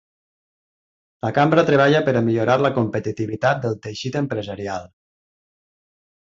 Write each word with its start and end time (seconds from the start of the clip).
La 1.25 1.29
cambra 1.35 1.65
treballa 1.67 2.01
per 2.07 2.13
millorar 2.29 2.55
la 2.67 2.71
competitivitat 2.79 3.61
del 3.67 3.77
teixit 3.85 4.19
empresarial. 4.23 4.91